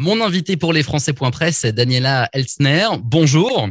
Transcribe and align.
Mon 0.00 0.22
invité 0.22 0.56
pour 0.56 0.72
les 0.72 0.82
Français.press, 0.82 1.66
Daniela 1.66 2.30
Elsner. 2.32 2.86
Bonjour. 3.02 3.68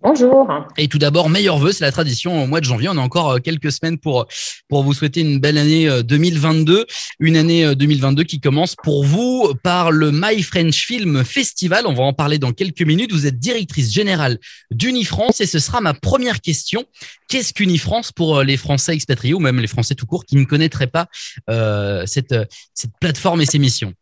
Bonjour. 0.00 0.48
Et 0.76 0.86
tout 0.86 0.98
d'abord, 0.98 1.30
meilleurs 1.30 1.58
vœux, 1.58 1.72
c'est 1.72 1.82
la 1.82 1.90
tradition 1.90 2.44
au 2.44 2.46
mois 2.46 2.60
de 2.60 2.64
janvier. 2.64 2.88
On 2.88 2.96
a 2.96 3.00
encore 3.00 3.32
euh, 3.32 3.38
quelques 3.38 3.72
semaines 3.72 3.98
pour 3.98 4.28
pour 4.68 4.84
vous 4.84 4.94
souhaiter 4.94 5.20
une 5.20 5.40
belle 5.40 5.58
année 5.58 5.88
2022, 6.04 6.78
euh, 6.78 6.84
une 7.18 7.36
année 7.36 7.74
2022 7.74 8.22
euh, 8.22 8.24
qui 8.24 8.38
commence 8.38 8.76
pour 8.84 9.02
vous 9.02 9.52
par 9.64 9.90
le 9.90 10.12
My 10.12 10.40
French 10.44 10.86
Film 10.86 11.24
Festival. 11.24 11.88
On 11.88 11.92
va 11.92 12.04
en 12.04 12.12
parler 12.12 12.38
dans 12.38 12.52
quelques 12.52 12.82
minutes. 12.82 13.10
Vous 13.10 13.26
êtes 13.26 13.40
directrice 13.40 13.92
générale 13.92 14.38
d'Unifrance 14.70 15.40
et 15.40 15.46
ce 15.46 15.58
sera 15.58 15.80
ma 15.80 15.92
première 15.92 16.40
question. 16.40 16.84
Qu'est-ce 17.28 17.52
qu'Unifrance 17.52 18.12
pour 18.12 18.44
les 18.44 18.56
Français 18.56 18.94
expatriés 18.94 19.34
ou 19.34 19.40
même 19.40 19.58
les 19.58 19.66
Français 19.66 19.96
tout 19.96 20.06
court 20.06 20.24
qui 20.24 20.36
ne 20.36 20.44
connaîtraient 20.44 20.86
pas 20.86 21.08
euh, 21.50 22.06
cette 22.06 22.36
cette 22.74 22.92
plateforme 23.00 23.40
et 23.40 23.46
ses 23.46 23.58
missions? 23.58 23.92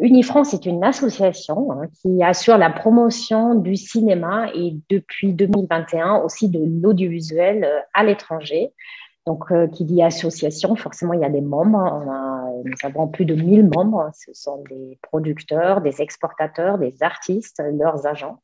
Unifrance 0.00 0.54
est 0.54 0.66
une 0.66 0.84
association 0.84 1.72
hein, 1.72 1.86
qui 2.00 2.22
assure 2.22 2.58
la 2.58 2.70
promotion 2.70 3.54
du 3.54 3.76
cinéma 3.76 4.48
et 4.54 4.76
depuis 4.90 5.32
2021 5.32 6.16
aussi 6.16 6.48
de 6.48 6.60
l'audiovisuel 6.82 7.64
euh, 7.64 7.80
à 7.94 8.04
l'étranger. 8.04 8.72
Donc, 9.26 9.50
euh, 9.50 9.66
qui 9.66 9.84
dit 9.84 10.02
association, 10.02 10.74
forcément, 10.74 11.12
il 11.12 11.20
y 11.20 11.24
a 11.24 11.28
des 11.28 11.42
membres. 11.42 12.02
nous 12.64 12.72
avons 12.82 13.08
plus 13.08 13.26
de 13.26 13.34
1000 13.34 13.68
membres. 13.68 14.10
Ce 14.14 14.32
sont 14.32 14.62
des 14.70 14.98
producteurs, 15.02 15.82
des 15.82 16.00
exportateurs, 16.00 16.78
des 16.78 17.02
artistes, 17.02 17.62
leurs 17.78 18.06
agents. 18.06 18.38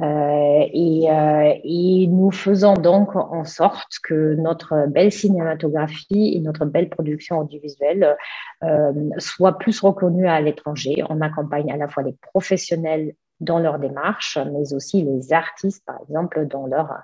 Euh, 0.00 0.64
et, 0.72 1.10
euh, 1.10 1.52
et, 1.64 2.06
nous 2.06 2.30
faisons 2.30 2.74
donc 2.74 3.14
en 3.14 3.44
sorte 3.44 3.98
que 4.02 4.34
notre 4.36 4.86
belle 4.88 5.12
cinématographie 5.12 6.32
et 6.34 6.40
notre 6.40 6.64
belle 6.64 6.88
production 6.88 7.40
audiovisuelle 7.40 8.16
euh, 8.64 8.92
soient 9.18 9.58
plus 9.58 9.80
reconnues 9.80 10.26
à 10.26 10.40
l'étranger. 10.40 11.04
On 11.10 11.20
accompagne 11.20 11.70
à 11.70 11.76
la 11.76 11.88
fois 11.88 12.04
les 12.04 12.14
professionnels 12.22 13.12
dans 13.40 13.58
leur 13.58 13.78
démarche, 13.78 14.38
mais 14.38 14.72
aussi 14.72 15.02
les 15.02 15.34
artistes, 15.34 15.82
par 15.84 15.96
exemple, 16.08 16.46
dans 16.46 16.66
leur 16.66 16.94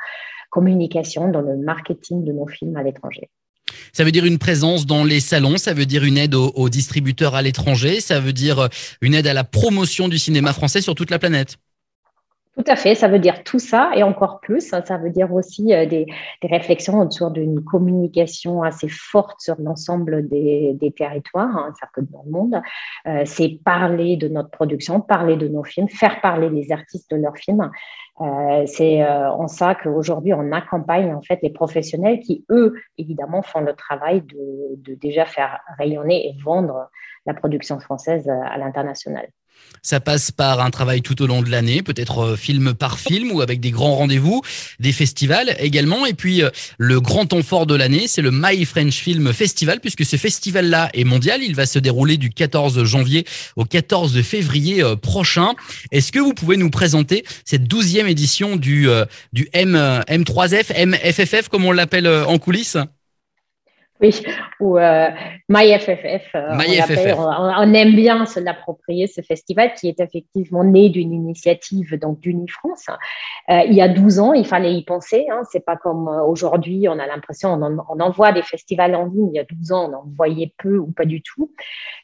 communication, 0.48 1.28
dans 1.28 1.42
le 1.42 1.58
marketing 1.58 2.24
de 2.24 2.32
nos 2.32 2.46
films 2.46 2.76
à 2.76 2.82
l'étranger. 2.82 3.28
Ça 3.92 4.02
veut 4.02 4.12
dire 4.12 4.24
une 4.24 4.38
présence 4.38 4.86
dans 4.86 5.04
les 5.04 5.20
salons, 5.20 5.58
ça 5.58 5.74
veut 5.74 5.84
dire 5.84 6.04
une 6.04 6.16
aide 6.16 6.34
aux, 6.34 6.52
aux 6.54 6.70
distributeurs 6.70 7.34
à 7.34 7.42
l'étranger, 7.42 8.00
ça 8.00 8.18
veut 8.18 8.32
dire 8.32 8.70
une 9.02 9.12
aide 9.12 9.26
à 9.26 9.34
la 9.34 9.44
promotion 9.44 10.08
du 10.08 10.16
cinéma 10.16 10.54
français 10.54 10.80
sur 10.80 10.94
toute 10.94 11.10
la 11.10 11.18
planète. 11.18 11.58
Tout 12.58 12.64
à 12.66 12.74
fait, 12.74 12.96
ça 12.96 13.06
veut 13.06 13.20
dire 13.20 13.44
tout 13.44 13.60
ça 13.60 13.92
et 13.94 14.02
encore 14.02 14.40
plus. 14.40 14.70
Ça 14.70 14.96
veut 14.96 15.10
dire 15.10 15.32
aussi 15.32 15.72
euh, 15.72 15.86
des, 15.86 16.06
réflexions 16.42 16.98
autour 16.98 17.30
d'une 17.30 17.62
communication 17.62 18.64
assez 18.64 18.88
forte 18.88 19.40
sur 19.40 19.54
l'ensemble 19.60 20.26
des, 20.28 20.76
territoires, 20.96 21.56
hein, 21.56 21.72
que 21.94 22.00
dans 22.00 22.24
le 22.26 22.32
monde. 22.32 22.60
Euh, 23.06 23.22
c'est 23.26 23.60
parler 23.64 24.16
de 24.16 24.26
notre 24.26 24.50
production, 24.50 25.00
parler 25.00 25.36
de 25.36 25.46
nos 25.46 25.62
films, 25.62 25.88
faire 25.88 26.20
parler 26.20 26.50
les 26.50 26.72
artistes 26.72 27.08
de 27.12 27.16
leurs 27.16 27.36
films. 27.36 27.70
Euh, 28.22 28.64
c'est 28.66 29.06
en 29.06 29.46
ça 29.46 29.76
qu'aujourd'hui 29.76 30.34
on 30.34 30.50
accompagne 30.50 31.14
en 31.14 31.22
fait 31.22 31.38
les 31.44 31.50
professionnels 31.50 32.18
qui 32.18 32.44
eux 32.50 32.74
évidemment 32.96 33.42
font 33.42 33.60
le 33.60 33.74
travail 33.74 34.22
de 34.22 34.94
déjà 34.94 35.24
faire 35.26 35.60
rayonner 35.78 36.26
et 36.26 36.36
vendre 36.42 36.90
la 37.24 37.34
production 37.34 37.78
française 37.78 38.28
à 38.28 38.58
l'international. 38.58 39.28
Ça 39.82 40.00
passe 40.00 40.30
par 40.30 40.60
un 40.60 40.70
travail 40.70 41.02
tout 41.02 41.22
au 41.22 41.26
long 41.26 41.42
de 41.42 41.50
l'année, 41.50 41.82
peut-être 41.82 42.18
euh, 42.18 42.36
film 42.36 42.74
par 42.74 42.98
film 42.98 43.32
ou 43.32 43.40
avec 43.40 43.60
des 43.60 43.70
grands 43.70 43.94
rendez-vous, 43.94 44.42
des 44.80 44.92
festivals 44.92 45.56
également. 45.60 46.04
Et 46.04 46.14
puis 46.14 46.42
euh, 46.42 46.50
le 46.78 47.00
grand 47.00 47.26
temps 47.26 47.42
fort 47.42 47.66
de 47.66 47.74
l'année, 47.74 48.08
c'est 48.08 48.22
le 48.22 48.30
My 48.32 48.64
French 48.64 48.96
Film 48.96 49.32
Festival, 49.32 49.80
puisque 49.80 50.04
ce 50.04 50.16
festival-là 50.16 50.90
est 50.94 51.04
mondial. 51.04 51.42
Il 51.42 51.54
va 51.54 51.66
se 51.66 51.78
dérouler 51.78 52.16
du 52.16 52.30
14 52.30 52.84
janvier 52.84 53.24
au 53.56 53.64
14 53.64 54.20
février 54.22 54.82
euh, 54.82 54.96
prochain. 54.96 55.54
Est-ce 55.90 56.12
que 56.12 56.18
vous 56.18 56.34
pouvez 56.34 56.56
nous 56.56 56.70
présenter 56.70 57.24
cette 57.44 57.64
douzième 57.64 58.08
édition 58.08 58.56
du, 58.56 58.88
du 59.32 59.48
M, 59.52 59.74
M3F, 60.08 60.86
MFFF, 60.86 61.48
comme 61.48 61.64
on 61.64 61.72
l'appelle 61.72 62.08
en 62.08 62.38
coulisses? 62.38 62.76
Oui, 64.00 64.22
ou 64.60 64.78
euh, 64.78 65.09
MyFFF. 65.48 66.34
Euh, 66.34 67.14
on, 67.16 67.75
aime 67.75 67.94
bien 67.94 68.26
se 68.26 68.38
l'approprier, 68.38 69.06
ce 69.09 69.22
festival 69.22 69.75
qui 69.75 69.88
est 69.88 69.98
effectivement 69.98 70.62
né 70.62 70.88
d'une 70.88 71.12
initiative 71.12 71.98
donc 71.98 72.20
d'Unifrance. 72.20 72.86
Euh, 73.50 73.62
il 73.66 73.75
y 73.75 73.82
a 73.82 73.88
12 73.88 74.20
ans, 74.20 74.32
il 74.34 74.47
fallait 74.47 74.75
y 74.75 74.84
penser. 74.84 75.26
Hein, 75.32 75.42
c'est 75.50 75.64
pas 75.64 75.76
comme 75.76 76.06
euh, 76.09 76.22
aujourd'hui, 76.22 76.86
on 76.88 76.98
a 76.98 77.06
l'impression, 77.06 77.54
on, 77.54 77.78
on 77.88 78.00
envoie 78.00 78.32
des 78.32 78.42
festivals 78.42 78.94
en 78.94 79.06
ligne. 79.06 79.31
Il 79.32 79.36
y 79.36 79.41
a 79.41 79.44
12 79.44 79.72
ans, 79.72 79.91
on 79.91 79.97
en 79.97 80.04
voyait 80.16 80.53
peu 80.59 80.76
ou 80.76 80.92
pas 80.92 81.04
du 81.04 81.20
tout. 81.22 81.50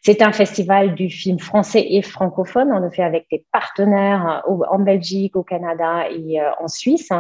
C'est 0.03 0.21
un 0.21 0.33
festival 0.33 0.95
du 0.95 1.11
film 1.11 1.39
français 1.39 1.87
et 1.91 2.03
francophone. 2.03 2.71
On 2.73 2.81
le 2.81 2.91
fait 2.91 3.05
avec 3.05 3.27
des 3.31 3.45
partenaires 3.53 4.43
en 4.47 4.79
Belgique, 4.81 5.37
au 5.37 5.43
Canada 5.43 6.09
et 6.11 6.41
en 6.61 6.69
Suisse. 6.69 7.11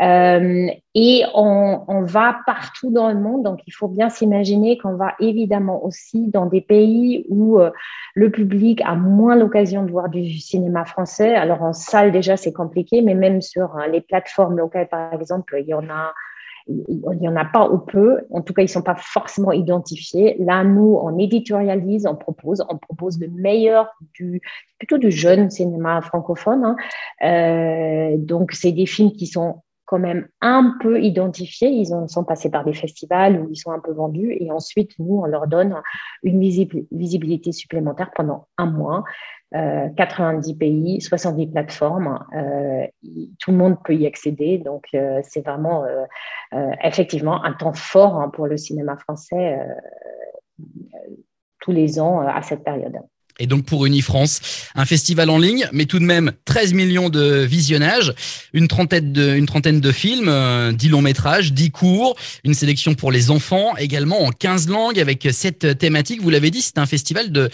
Euh, 0.00 0.68
et 0.94 1.24
on, 1.34 1.84
on, 1.86 2.02
va 2.02 2.38
partout 2.46 2.90
dans 2.90 3.10
le 3.10 3.20
monde, 3.20 3.42
donc 3.42 3.60
il 3.66 3.70
faut 3.72 3.88
bien 3.88 4.08
s'imaginer 4.08 4.78
qu'on 4.78 4.96
va 4.96 5.14
évidemment 5.20 5.84
aussi 5.84 6.26
dans 6.28 6.46
des 6.46 6.62
pays 6.62 7.26
où 7.28 7.60
euh, 7.60 7.70
le 8.14 8.30
public 8.30 8.80
a 8.86 8.94
moins 8.94 9.36
l'occasion 9.36 9.84
de 9.84 9.90
voir 9.90 10.08
du 10.08 10.38
cinéma 10.38 10.86
français. 10.86 11.34
Alors 11.34 11.62
en 11.62 11.74
salle 11.74 12.12
déjà 12.12 12.38
c'est 12.38 12.52
compliqué, 12.52 13.02
mais 13.02 13.14
même 13.14 13.42
sur 13.42 13.76
hein, 13.76 13.88
les 13.88 14.00
plateformes 14.00 14.56
locales 14.56 14.88
par 14.88 15.12
exemple, 15.12 15.56
il 15.60 15.66
y 15.66 15.74
en 15.74 15.88
a 15.90 16.14
il 16.66 17.18
n'y 17.18 17.28
en 17.28 17.36
a 17.36 17.44
pas 17.44 17.68
ou 17.68 17.78
peu. 17.78 18.20
En 18.30 18.42
tout 18.42 18.52
cas, 18.52 18.62
ils 18.62 18.68
sont 18.68 18.82
pas 18.82 18.94
forcément 18.96 19.52
identifiés. 19.52 20.36
Là, 20.38 20.62
nous, 20.62 20.98
on 21.02 21.18
éditorialise, 21.18 22.06
on 22.06 22.14
propose, 22.14 22.64
on 22.68 22.76
propose 22.76 23.18
le 23.18 23.28
meilleur 23.28 23.88
du, 24.14 24.40
plutôt 24.78 24.98
du 24.98 25.10
jeune 25.10 25.50
cinéma 25.50 26.00
francophone. 26.00 26.64
Hein. 26.64 26.76
Euh, 27.22 28.16
donc, 28.18 28.52
c'est 28.52 28.72
des 28.72 28.86
films 28.86 29.12
qui 29.12 29.26
sont 29.26 29.62
quand 29.90 29.98
même 29.98 30.28
un 30.40 30.76
peu 30.80 31.02
identifiés. 31.02 31.68
Ils 31.68 31.92
ont, 31.92 32.06
sont 32.06 32.22
passés 32.22 32.48
par 32.48 32.64
des 32.64 32.72
festivals 32.72 33.40
où 33.40 33.48
ils 33.50 33.56
sont 33.56 33.72
un 33.72 33.80
peu 33.80 33.92
vendus. 33.92 34.36
Et 34.38 34.52
ensuite, 34.52 34.92
nous, 35.00 35.18
on 35.18 35.26
leur 35.26 35.48
donne 35.48 35.82
une 36.22 36.38
visibilité 36.38 37.50
supplémentaire 37.50 38.12
pendant 38.14 38.46
un 38.56 38.66
mois. 38.66 39.02
90 39.52 40.52
euh, 40.52 40.56
pays, 40.56 41.00
70 41.00 41.48
plateformes. 41.48 42.24
Euh, 42.36 42.86
tout 43.40 43.50
le 43.50 43.56
monde 43.56 43.78
peut 43.84 43.96
y 43.96 44.06
accéder. 44.06 44.58
Donc, 44.58 44.84
euh, 44.94 45.20
c'est 45.24 45.44
vraiment 45.44 45.84
effectivement 46.84 47.42
un 47.42 47.52
temps 47.52 47.72
fort 47.72 48.20
hein, 48.20 48.28
pour 48.28 48.46
le 48.46 48.56
cinéma 48.56 48.96
français 48.96 49.58
tous 51.60 51.72
les 51.72 51.98
ans 51.98 52.20
à 52.20 52.42
cette 52.42 52.62
période 52.62 52.96
et 53.40 53.46
donc 53.46 53.64
pour 53.64 53.86
Unifrance, 53.86 54.40
un 54.76 54.84
festival 54.84 55.30
en 55.30 55.38
ligne, 55.38 55.68
mais 55.72 55.86
tout 55.86 55.98
de 55.98 56.04
même 56.04 56.32
13 56.44 56.74
millions 56.74 57.08
de 57.08 57.40
visionnages, 57.40 58.14
une 58.52 58.68
trentaine 58.68 59.10
de, 59.12 59.92
films, 59.92 60.26
10 60.26 60.28
euh, 60.28 60.90
longs 60.90 61.02
métrages, 61.02 61.52
10 61.52 61.70
courts, 61.70 62.16
une 62.44 62.54
sélection 62.54 62.94
pour 62.94 63.10
les 63.10 63.30
enfants, 63.30 63.76
également 63.76 64.22
en 64.22 64.30
15 64.30 64.68
langues 64.68 65.00
avec 65.00 65.26
cette 65.32 65.78
thématique. 65.78 66.22
Vous 66.22 66.30
l'avez 66.30 66.50
dit, 66.50 66.62
c'est 66.62 66.78
un 66.78 66.86
festival 66.86 67.32
de 67.32 67.50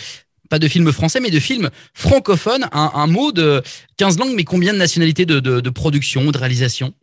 pas 0.51 0.59
de 0.59 0.69
films 0.69 0.93
français, 0.93 1.21
mais 1.21 1.31
de 1.31 1.41
films 1.41 1.71
francophones. 1.93 2.69
Un, 2.73 3.07
mot 3.09 3.33
de 3.33 3.63
15 3.97 4.19
langues, 4.19 4.35
mais 4.35 4.45
combien 4.45 4.73
de 4.73 4.79
nationalités 4.79 5.27
de, 5.27 5.41
de, 5.41 5.61
de 5.61 5.71
production, 5.71 6.31
de 6.31 6.39
réalisation? 6.39 6.95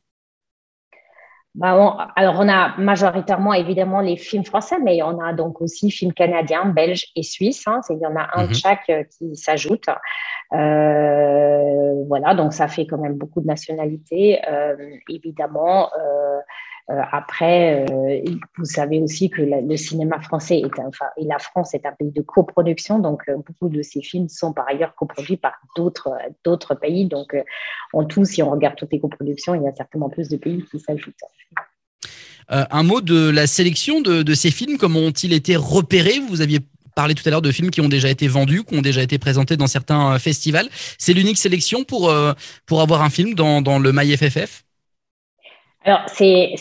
Bah, 1.56 2.12
alors, 2.16 2.36
on 2.40 2.50
a 2.50 2.76
majoritairement 2.80 3.54
évidemment 3.54 4.02
les 4.02 4.18
films 4.18 4.44
français, 4.44 4.78
mais 4.84 5.04
on 5.04 5.20
a 5.20 5.34
donc 5.34 5.62
aussi 5.62 5.92
films 5.92 6.14
canadiens, 6.14 6.66
belges 6.66 7.06
et 7.16 7.22
suisses. 7.22 7.68
Hein, 7.68 7.82
il 7.92 8.00
y 8.00 8.08
en 8.08 8.16
a 8.16 8.28
un 8.34 8.44
de 8.46 8.48
mhm. 8.48 8.54
chaque 8.56 8.90
euh, 8.90 9.04
qui 9.04 9.36
s'ajoute. 9.36 9.86
Euh, 10.54 12.04
voilà, 12.08 12.34
donc 12.34 12.54
ça 12.54 12.68
fait 12.68 12.88
quand 12.88 12.98
même 12.98 13.16
beaucoup 13.16 13.40
de 13.40 13.46
nationalités. 13.46 14.40
Euh, 14.50 14.76
évidemment, 15.10 15.90
euh, 15.96 16.23
après, 16.88 17.86
euh, 17.90 18.22
vous 18.58 18.66
savez 18.66 19.02
aussi 19.02 19.30
que 19.30 19.42
le 19.42 19.78
cinéma 19.78 20.20
français 20.20 20.60
est, 20.60 20.80
enfin, 20.80 21.06
et 21.18 21.24
la 21.24 21.40
France 21.40 21.74
est 21.74 21.86
un 21.86 21.94
pays 21.94 22.12
de 22.12 22.22
coproduction, 22.22 23.00
donc 23.00 23.22
euh, 23.30 23.38
beaucoup 23.38 23.70
de 23.70 23.82
ces 23.82 24.02
films 24.02 24.28
sont 24.28 24.52
par 24.52 24.68
ailleurs 24.68 24.94
coproduits 24.96 25.38
par 25.38 25.54
d'autres 25.76 26.76
pays. 26.76 27.08
Donc, 27.08 27.36
en 27.94 28.04
tout, 28.04 28.26
si 28.26 28.44
on 28.44 28.52
regarde 28.52 28.76
toutes 28.76 28.92
les 28.92 29.00
coproductions, 29.00 29.56
il 29.56 29.64
y 29.64 29.68
a 29.68 29.74
certainement 29.74 30.10
plus 30.10 30.28
de 30.28 30.36
pays 30.36 30.64
qui 30.70 30.80
s'ajoutent. 30.80 31.16
un 32.50 32.84
mot 32.84 33.00
de 33.00 33.30
la 33.30 33.48
sélection 33.48 34.02
de, 34.02 34.22
de 34.22 34.34
ces 34.34 34.52
films, 34.52 34.78
comment 34.78 35.00
ont-ils 35.00 35.32
été 35.32 35.56
repérés? 35.56 36.20
Vous 36.28 36.42
aviez 36.42 36.60
parlé 36.96 37.16
tout 37.16 37.24
à 37.26 37.32
l'heure 37.32 37.42
de 37.42 37.52
films 37.52 37.72
qui 37.72 37.82
ont 37.82 37.90
déjà 37.90 38.10
été 38.10 38.28
vendus, 38.28 38.64
qui 38.66 38.76
ont 38.78 38.82
déjà 38.82 39.02
été 39.02 39.18
présentés 39.18 39.56
dans 39.56 39.68
certains 39.68 40.20
festivals. 40.20 40.68
C'est 41.00 41.14
l'unique 41.14 41.38
sélection 41.38 41.86
pour, 41.86 42.14
pour 42.66 42.82
avoir 42.82 43.02
un 43.02 43.10
film 43.10 43.34
dans, 43.36 43.62
dans 43.62 43.80
le 43.80 43.92
MyFFF 43.94 44.64
alors, 45.86 46.02
c'est 46.08 46.56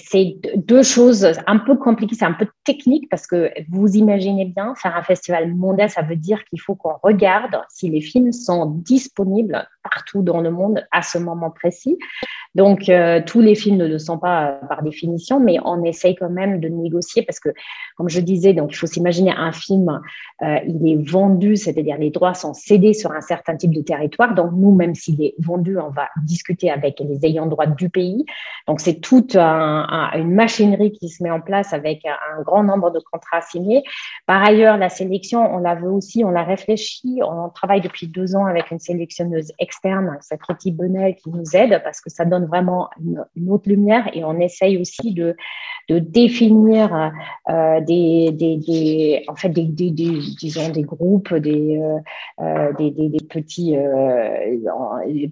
deux 0.56 0.82
choses 0.82 1.28
un 1.46 1.58
peu 1.58 1.76
compliquées, 1.76 2.16
c'est 2.18 2.24
un 2.24 2.32
peu 2.32 2.48
technique 2.64 3.08
parce 3.08 3.28
que 3.28 3.52
vous 3.70 3.96
imaginez 3.96 4.46
bien, 4.46 4.74
faire 4.74 4.96
un 4.96 5.02
festival 5.02 5.54
mondial, 5.54 5.88
ça 5.90 6.02
veut 6.02 6.16
dire 6.16 6.44
qu'il 6.44 6.60
faut 6.60 6.74
qu'on 6.74 6.96
regarde 7.04 7.56
si 7.68 7.88
les 7.88 8.00
films 8.00 8.32
sont 8.32 8.66
disponibles 8.66 9.68
partout 9.84 10.22
dans 10.22 10.40
le 10.40 10.50
monde 10.50 10.84
à 10.90 11.02
ce 11.02 11.18
moment 11.18 11.50
précis. 11.50 11.98
Donc, 12.54 12.88
euh, 12.88 13.20
tous 13.24 13.40
les 13.40 13.54
films 13.54 13.78
ne 13.78 13.86
le 13.86 13.98
sont 13.98 14.18
pas 14.18 14.50
euh, 14.62 14.66
par 14.66 14.82
définition, 14.82 15.40
mais 15.40 15.56
on 15.64 15.82
essaye 15.84 16.14
quand 16.14 16.28
même 16.28 16.60
de 16.60 16.68
négocier 16.68 17.22
parce 17.22 17.40
que, 17.40 17.48
comme 17.96 18.10
je 18.10 18.20
disais, 18.20 18.52
donc 18.52 18.72
il 18.72 18.76
faut 18.76 18.86
s'imaginer 18.86 19.32
un 19.34 19.52
film, 19.52 20.00
euh, 20.42 20.58
il 20.66 20.86
est 20.86 21.10
vendu, 21.10 21.56
c'est-à-dire 21.56 21.96
les 21.98 22.10
droits 22.10 22.34
sont 22.34 22.52
cédés 22.52 22.92
sur 22.92 23.12
un 23.12 23.22
certain 23.22 23.56
type 23.56 23.72
de 23.72 23.80
territoire. 23.80 24.34
Donc, 24.34 24.52
nous, 24.52 24.74
même 24.74 24.94
s'il 24.94 25.22
est 25.22 25.34
vendu, 25.38 25.78
on 25.78 25.88
va 25.88 26.08
discuter 26.24 26.70
avec 26.70 27.00
les 27.00 27.24
ayants 27.24 27.46
droit 27.46 27.66
du 27.66 27.88
pays. 27.88 28.24
Donc, 28.68 28.80
c'est 28.80 29.00
toute 29.00 29.36
une 29.36 30.34
machinerie 30.34 30.92
qui 30.92 31.08
se 31.08 31.22
met 31.22 31.30
en 31.30 31.40
place 31.40 31.72
avec 31.72 32.04
un, 32.04 32.42
grand 32.42 32.64
nombre 32.64 32.90
de 32.90 32.98
contrats 32.98 33.40
signés. 33.40 33.82
Par 34.26 34.42
ailleurs, 34.42 34.76
la 34.76 34.88
sélection, 34.88 35.54
on 35.54 35.58
la 35.58 35.74
veut 35.74 35.90
aussi, 35.90 36.24
on 36.24 36.30
l'a 36.30 36.42
réfléchi. 36.42 37.20
On 37.22 37.48
travaille 37.48 37.80
depuis 37.80 38.08
deux 38.08 38.34
ans 38.36 38.46
avec 38.46 38.70
une 38.70 38.78
sélectionneuse 38.78 39.52
externe, 39.58 40.18
Sakriti 40.20 40.72
Benel, 40.72 41.14
qui 41.16 41.30
nous 41.30 41.44
aide 41.54 41.80
parce 41.84 42.00
que 42.00 42.10
ça 42.10 42.24
donne 42.24 42.41
vraiment 42.46 42.90
une, 43.36 43.50
autre 43.50 43.68
lumière 43.68 44.08
et 44.14 44.24
on 44.24 44.38
essaye 44.38 44.78
aussi 44.78 45.12
de, 45.14 45.36
de 45.88 45.98
définir 45.98 47.12
euh, 47.50 47.80
des, 47.80 48.30
des, 48.32 49.24
en 49.28 49.34
fait 49.34 49.48
des, 49.48 49.64
disons 49.66 50.68
des 50.70 50.82
groupes, 50.82 51.34
des, 51.34 51.78
euh, 51.80 51.98
euh, 52.40 52.72
des, 52.74 53.10
petits, 53.28 53.76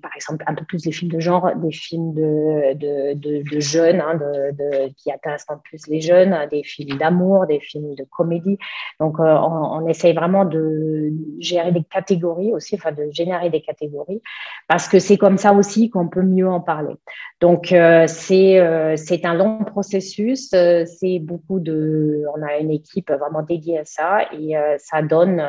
par 0.02 0.14
exemple 0.14 0.44
un 0.46 0.54
peu 0.54 0.64
plus 0.64 0.82
des 0.82 0.92
films 0.92 1.10
de 1.10 1.20
genre, 1.20 1.50
des 1.56 1.72
films 1.72 2.14
de, 2.14 2.74
de, 2.74 3.42
de, 3.42 3.60
jeunes 3.60 4.00
hein, 4.00 4.14
de, 4.16 4.92
qui 4.96 5.12
intéressent 5.12 5.56
en 5.56 5.58
plus 5.58 5.86
les 5.86 6.00
jeunes, 6.00 6.36
des 6.50 6.62
films 6.62 6.98
d'amour, 6.98 7.46
des 7.46 7.60
films 7.60 7.94
de 7.94 8.04
comédie. 8.04 8.58
Donc 8.98 9.18
on, 9.18 9.24
on 9.24 9.86
essaye 9.86 10.14
vraiment 10.14 10.44
de 10.44 11.10
gérer 11.38 11.72
des 11.72 11.84
catégories 11.84 12.52
aussi, 12.52 12.74
enfin 12.74 12.92
de 12.92 13.08
générer 13.10 13.50
des 13.50 13.60
catégories, 13.60 14.22
parce 14.68 14.88
que 14.88 14.98
c'est 14.98 15.16
comme 15.16 15.38
ça 15.38 15.52
aussi 15.52 15.90
qu'on 15.90 16.08
peut 16.08 16.22
mieux 16.22 16.48
en 16.48 16.60
parler. 16.60 16.94
Donc 17.40 17.72
euh, 17.72 18.06
c'est 18.06 18.60
euh, 18.60 18.96
c'est 18.96 19.24
un 19.24 19.34
long 19.34 19.64
processus, 19.64 20.52
euh, 20.52 20.84
c'est 20.84 21.18
beaucoup 21.20 21.58
de, 21.58 22.22
on 22.36 22.42
a 22.42 22.58
une 22.58 22.70
équipe 22.70 23.10
vraiment 23.10 23.42
dédiée 23.42 23.78
à 23.78 23.84
ça 23.84 24.30
et 24.32 24.54
ça 24.78 25.00
donne 25.00 25.42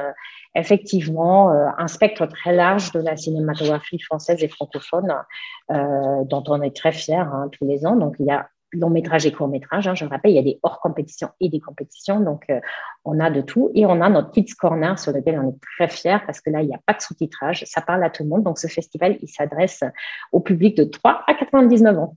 effectivement 0.56 1.50
un 1.78 1.88
spectre 1.88 2.26
très 2.28 2.54
large 2.54 2.92
de 2.94 3.00
la 3.00 3.18
cinématographie 3.18 4.00
française 4.00 4.42
et 4.44 4.48
francophone 4.48 5.14
dont 5.70 6.44
on 6.48 6.62
est 6.62 6.76
très 6.76 6.92
fiers 6.92 7.16
hein, 7.16 7.50
tous 7.52 7.66
les 7.66 7.86
ans. 7.86 7.96
Donc 7.96 8.16
il 8.20 8.26
y 8.26 8.32
a 8.32 8.48
long 8.74 8.90
métrage 8.90 9.26
et 9.26 9.32
court 9.32 9.48
métrage. 9.48 9.88
Hein, 9.88 9.96
je 9.96 10.06
rappelle, 10.06 10.32
il 10.32 10.36
y 10.36 10.40
a 10.40 10.44
des 10.44 10.60
hors 10.64 10.80
compétitions 10.80 11.30
et 11.40 11.50
des 11.50 11.60
compétitions, 11.60 12.20
donc 12.20 12.46
euh, 12.50 12.60
on 13.06 13.20
a 13.20 13.30
de 13.30 13.42
tout. 13.42 13.72
Et 13.76 13.86
on 13.86 14.02
a 14.02 14.10
notre 14.10 14.32
Kids 14.32 14.54
Corner 14.58 14.98
sur 14.98 15.12
lequel 15.12 15.40
on 15.40 15.50
est 15.50 15.60
très 15.76 15.88
fiers 15.88 16.20
parce 16.26 16.42
que 16.42 16.50
là, 16.50 16.62
il 16.62 16.68
n'y 16.68 16.76
a 16.76 16.80
pas 16.86 16.94
de 16.94 17.02
sous-titrage, 17.02 17.64
ça 17.68 17.82
parle 17.82 18.04
à 18.04 18.10
tout 18.10 18.24
le 18.24 18.30
monde. 18.30 18.44
Donc 18.44 18.60
ce 18.60 18.68
festival, 18.68 19.18
il 19.22 19.28
s'adresse 19.28 19.84
au 20.32 20.40
public 20.40 20.78
de 20.78 20.84
3 20.84 21.24
à 21.28 21.34
99 21.34 21.98
ans. 21.98 22.16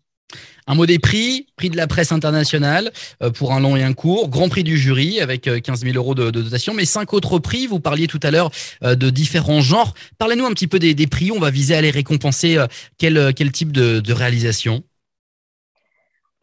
Un 0.66 0.74
mot 0.74 0.86
des 0.86 0.98
prix, 0.98 1.46
prix 1.56 1.68
de 1.68 1.76
la 1.76 1.86
presse 1.86 2.10
internationale 2.10 2.90
euh, 3.22 3.30
pour 3.30 3.52
un 3.52 3.60
long 3.60 3.76
et 3.76 3.82
un 3.82 3.92
court, 3.92 4.30
grand 4.30 4.48
prix 4.48 4.64
du 4.64 4.78
jury 4.78 5.20
avec 5.20 5.42
15 5.42 5.84
euh, 5.84 5.86
000 5.86 5.96
euros 5.96 6.14
de, 6.14 6.30
dotation, 6.30 6.72
mais 6.72 6.86
cinq 6.86 7.12
autres 7.12 7.38
prix. 7.38 7.66
Vous 7.66 7.80
parliez 7.80 8.06
tout 8.06 8.20
à 8.22 8.30
l'heure 8.30 8.50
de 8.82 9.10
différents 9.10 9.60
genres. 9.60 9.94
Parlez-nous 10.18 10.46
un 10.46 10.52
petit 10.52 10.66
peu 10.66 10.78
des, 10.78 11.06
prix. 11.06 11.30
On 11.30 11.38
va 11.38 11.50
viser 11.50 11.74
à 11.74 11.82
les 11.82 11.90
récompenser. 11.90 12.64
Quel 12.98 13.52
type 13.52 13.72
de 13.72 14.12
réalisation? 14.12 14.82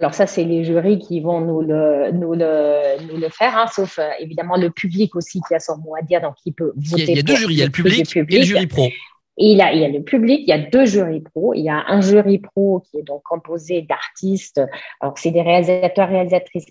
Alors 0.02 0.16
ça, 0.16 0.26
c'est 0.26 0.44
les 0.44 0.64
jurys 0.64 0.98
qui 0.98 1.22
vont 1.22 1.42
nous 1.42 1.62
le, 1.62 2.12
nous 2.12 2.34
le, 2.34 3.06
nous 3.08 3.18
le 3.18 3.30
faire, 3.30 3.56
hein, 3.56 3.68
sauf 3.72 4.00
euh, 4.00 4.10
évidemment 4.20 4.58
le 4.58 4.72
public 4.72 5.16
aussi 5.16 5.40
qui 5.48 5.54
a 5.54 5.60
son 5.60 5.78
mot 5.78 5.96
à 5.96 6.02
dire, 6.02 6.22
donc 6.22 6.34
il 6.44 6.54
peut 6.54 6.74
voter. 6.76 7.04
Il 7.04 7.16
y 7.16 7.20
a, 7.20 7.22
deux 7.22 7.36
jurys, 7.36 7.54
il 7.54 7.60
y 7.60 7.62
a 7.62 7.66
le 7.66 7.72
public, 7.72 8.16
et 8.16 8.40
le 8.40 8.44
jury 8.44 8.66
pro. 8.66 8.90
Et 9.38 9.52
il 9.52 9.58
y, 9.58 9.62
a, 9.62 9.72
il 9.74 9.80
y 9.80 9.86
a 9.86 9.88
le 9.88 10.04
public, 10.04 10.42
il 10.42 10.50
y 10.50 10.54
a 10.54 10.58
deux 10.58 10.86
jurys 10.86 11.22
pro. 11.22 11.54
Il 11.54 11.64
y 11.64 11.70
a 11.70 11.84
un 11.88 12.02
jury 12.02 12.40
pro 12.40 12.82
qui 12.82 12.98
est 12.98 13.04
donc 13.04 13.22
composé 13.24 13.82
d'artistes. 13.82 14.62
Alors, 15.00 15.18
c'est 15.18 15.32
des 15.32 15.42
réalisateurs, 15.42 16.10
réalisatrices 16.10 16.66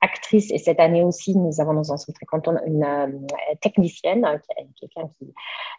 actrice 0.00 0.50
et 0.50 0.58
cette 0.58 0.80
année 0.80 1.02
aussi, 1.02 1.36
nous 1.36 1.60
avons 1.60 1.74
dans 1.74 1.92
un 1.92 1.96
très 1.96 2.26
content 2.26 2.54
une 2.66 2.84
euh, 2.84 3.06
technicienne, 3.60 4.26
quelqu'un 4.78 5.08
qui, 5.18 5.32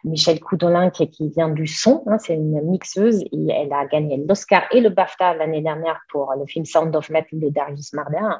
Michel 0.04 0.40
Coudolin, 0.40 0.90
qui, 0.90 1.08
qui, 1.08 1.28
vient 1.30 1.48
du 1.48 1.66
son, 1.66 2.02
hein, 2.06 2.18
c'est 2.18 2.34
une 2.34 2.60
mixeuse 2.62 3.22
et 3.22 3.50
elle 3.50 3.72
a 3.72 3.86
gagné 3.86 4.22
l'Oscar 4.28 4.64
et 4.72 4.80
le 4.80 4.90
BAFTA 4.90 5.34
l'année 5.34 5.62
dernière 5.62 6.00
pour 6.10 6.32
le 6.38 6.46
film 6.46 6.64
Sound 6.64 6.94
of 6.96 7.10
Metal 7.10 7.38
de 7.40 7.48
Darius 7.48 7.92
Marder. 7.92 8.36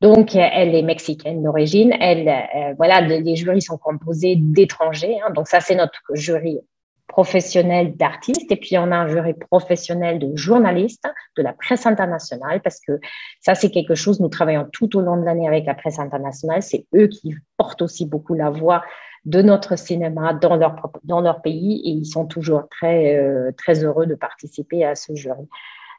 Donc, 0.00 0.36
elle 0.36 0.76
est 0.76 0.82
mexicaine 0.82 1.42
d'origine. 1.42 1.92
Elle, 2.00 2.28
euh, 2.28 2.74
voilà, 2.76 3.00
les 3.00 3.34
jurys 3.34 3.62
sont 3.62 3.78
composés 3.78 4.36
d'étrangers. 4.36 5.18
Hein, 5.20 5.30
donc, 5.30 5.48
ça, 5.48 5.60
c'est 5.60 5.74
notre 5.74 6.00
jury 6.12 6.60
professionnel 7.08 7.96
d'artistes 7.96 8.52
et 8.52 8.56
puis 8.56 8.78
on 8.78 8.92
a 8.92 8.96
un 8.96 9.08
jury 9.08 9.34
professionnel 9.34 10.18
de 10.18 10.36
journalistes 10.36 11.08
de 11.36 11.42
la 11.42 11.52
presse 11.52 11.86
internationale 11.86 12.60
parce 12.62 12.80
que 12.80 13.00
ça 13.40 13.54
c'est 13.54 13.70
quelque 13.70 13.94
chose 13.94 14.20
nous 14.20 14.28
travaillons 14.28 14.68
tout 14.72 14.96
au 14.96 15.00
long 15.00 15.16
de 15.16 15.24
l'année 15.24 15.48
avec 15.48 15.66
la 15.66 15.74
presse 15.74 15.98
internationale. 15.98 16.62
C'est 16.62 16.86
eux 16.94 17.08
qui 17.08 17.34
portent 17.56 17.82
aussi 17.82 18.06
beaucoup 18.06 18.34
la 18.34 18.50
voix 18.50 18.82
de 19.24 19.42
notre 19.42 19.76
cinéma 19.76 20.34
dans 20.34 20.56
leur 20.56 20.76
dans 21.04 21.20
leur 21.20 21.42
pays 21.42 21.82
et 21.84 21.90
ils 21.90 22.06
sont 22.06 22.26
toujours 22.26 22.68
très 22.68 23.16
euh, 23.16 23.50
très 23.56 23.84
heureux 23.84 24.06
de 24.06 24.14
participer 24.14 24.84
à 24.84 24.94
ce 24.94 25.14
jury. 25.14 25.48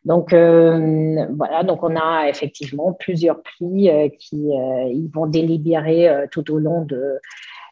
Donc 0.05 0.31
euh, 0.31 1.25
voilà, 1.35 1.63
donc 1.63 1.83
on 1.83 1.95
a 1.95 2.29
effectivement 2.29 2.93
plusieurs 2.93 3.41
prix 3.41 3.89
euh, 3.89 4.07
qui 4.17 4.47
ils 4.47 5.09
vont 5.13 5.25
délibérer 5.25 6.27
tout 6.31 6.51
au 6.51 6.59
long 6.59 6.85
de 6.85 7.19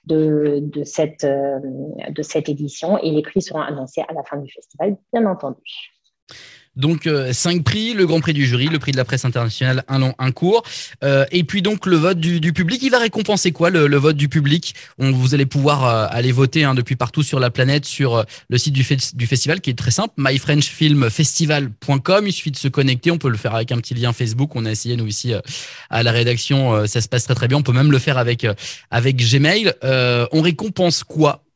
de, 0.07 0.83
cette, 0.83 1.23
euh, 1.23 1.59
de 2.09 2.21
cette 2.21 2.49
édition 2.49 2.97
et 2.97 3.11
les 3.11 3.21
prix 3.21 3.41
seront 3.41 3.61
annoncés 3.61 4.01
à 4.07 4.13
la 4.13 4.23
fin 4.23 4.37
du 4.37 4.51
festival, 4.51 4.97
bien 5.13 5.25
entendu. 5.25 5.96
Donc 6.77 7.07
euh, 7.07 7.33
cinq 7.33 7.63
prix, 7.63 7.93
le 7.93 8.05
Grand 8.05 8.21
Prix 8.21 8.33
du 8.33 8.45
jury, 8.45 8.67
le 8.67 8.79
prix 8.79 8.91
de 8.91 8.97
la 8.97 9.03
presse 9.03 9.25
internationale, 9.25 9.83
un 9.87 9.97
long, 9.99 10.13
un 10.19 10.31
court, 10.31 10.61
euh, 11.03 11.25
et 11.31 11.43
puis 11.43 11.63
donc 11.63 11.87
le 11.87 11.97
vote 11.97 12.19
du, 12.19 12.53
public. 12.53 12.81
Il 12.83 12.91
va 12.91 12.99
récompenser 12.99 13.51
quoi 13.51 13.71
le, 13.71 13.97
vote 13.97 14.15
du 14.15 14.29
public? 14.29 14.75
On, 14.99 15.11
Vous 15.11 15.33
allez 15.33 15.47
pouvoir 15.47 15.85
euh, 15.85 16.05
aller 16.09 16.31
voter 16.31 16.63
hein, 16.63 16.75
depuis 16.75 16.95
partout 16.95 17.23
sur 17.23 17.39
la 17.39 17.49
planète 17.49 17.85
sur 17.85 18.23
le 18.49 18.57
site 18.57 18.73
du, 18.73 18.85
du, 19.13 19.27
festival 19.27 19.59
qui 19.59 19.71
est 19.71 19.77
très 19.77 19.91
simple, 19.91 20.13
myfrenchfilmfestival.com. 20.17 22.27
Il 22.27 22.31
suffit 22.31 22.51
de 22.51 22.57
se 22.57 22.67
connecter. 22.67 23.09
On 23.09 23.17
peut 23.17 23.29
le 23.29 23.37
faire 23.37 23.55
avec 23.55 23.71
un 23.71 23.77
petit 23.77 23.95
lien 23.95 24.13
Facebook. 24.13 24.55
On 24.55 24.65
a 24.65 24.71
essayé 24.71 24.95
nous 24.95 25.07
ici 25.07 25.33
à 25.89 26.03
la 26.03 26.11
rédaction, 26.11 26.85
ça 26.85 27.01
se 27.01 27.09
passe 27.09 27.23
très 27.25 27.33
très 27.33 27.47
bien. 27.47 27.57
On 27.57 27.63
peut 27.63 27.73
même 27.73 27.91
le 27.91 27.99
faire 27.99 28.19
avec 28.19 28.45
avec 28.91 29.17
Gmail. 29.17 29.73
on 29.81 30.41
récompense 30.41 31.03
quoi? 31.03 31.46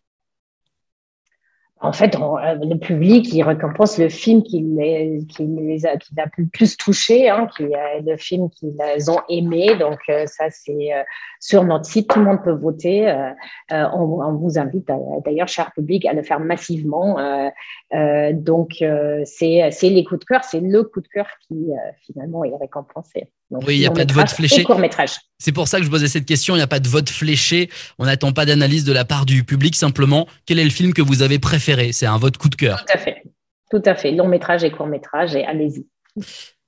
En 1.83 1.93
fait, 1.93 2.15
euh, 2.15 2.55
le 2.61 2.77
public, 2.77 3.33
il 3.33 3.41
récompense 3.41 3.97
le 3.97 4.07
film 4.07 4.43
qui 4.43 4.61
les, 4.61 5.25
qui 5.27 5.47
les 5.47 5.85
a, 5.87 5.97
qui 5.97 6.13
le 6.15 6.45
plus 6.47 6.77
touché, 6.77 7.27
hein, 7.27 7.47
qui 7.57 7.63
est 7.63 8.01
le 8.05 8.17
film 8.17 8.49
qu'ils 8.51 9.09
ont 9.09 9.19
aimé. 9.29 9.75
Donc, 9.79 9.97
euh, 10.09 10.27
ça, 10.27 10.45
c'est 10.51 10.93
euh, 10.93 11.01
sur 11.39 11.63
notre 11.63 11.85
site, 11.85 12.07
tout 12.07 12.19
le 12.19 12.25
monde 12.25 12.43
peut 12.43 12.53
voter. 12.53 13.11
On, 13.71 14.21
on, 14.21 14.33
vous 14.33 14.59
invite 14.59 14.89
d'ailleurs, 15.25 15.47
cher 15.47 15.71
public, 15.73 16.05
à 16.05 16.13
le 16.13 16.21
faire 16.21 16.39
massivement. 16.39 17.17
donc, 18.33 18.75
c'est 19.25 19.71
les 19.81 20.03
coups 20.03 20.19
de 20.19 20.25
cœur, 20.25 20.43
c'est 20.43 20.59
le 20.59 20.83
coup 20.83 21.01
de 21.01 21.07
cœur 21.07 21.25
qui 21.47 21.71
finalement 22.05 22.43
est 22.43 22.55
récompensé. 22.59 23.31
oui, 23.49 23.77
il 23.77 23.79
n'y 23.79 23.87
a 23.87 23.91
pas 23.91 24.05
de 24.05 24.13
vote 24.13 24.29
fléché. 24.29 24.63
C'est 25.39 25.51
pour 25.51 25.67
ça 25.67 25.79
que 25.79 25.85
je 25.85 25.89
posais 25.89 26.07
cette 26.07 26.27
question. 26.27 26.53
Il 26.53 26.59
n'y 26.59 26.63
a 26.63 26.67
pas 26.67 26.79
de 26.79 26.87
vote 26.87 27.09
fléché. 27.09 27.71
On 27.97 28.05
n'attend 28.05 28.31
pas 28.31 28.45
d'analyse 28.45 28.83
de 28.83 28.93
la 28.93 29.05
part 29.05 29.25
du 29.25 29.43
public. 29.43 29.75
Simplement, 29.75 30.27
quel 30.45 30.59
est 30.59 30.63
le 30.63 30.69
film 30.69 30.93
que 30.93 31.01
vous 31.01 31.23
avez 31.23 31.39
préféré 31.39 31.70
c'est 31.91 32.05
un 32.05 32.17
vote 32.17 32.37
coup 32.37 32.49
de 32.49 32.55
cœur. 32.55 32.85
Tout 32.85 32.93
à 32.93 32.97
fait. 32.97 33.23
Tout 33.69 33.81
à 33.85 33.95
fait. 33.95 34.11
Long 34.11 34.27
métrage 34.27 34.63
et 34.63 34.71
court 34.71 34.87
métrage, 34.87 35.35
et 35.35 35.45
allez-y. 35.45 35.85